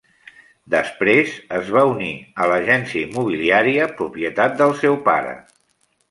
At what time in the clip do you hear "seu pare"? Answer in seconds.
4.81-5.35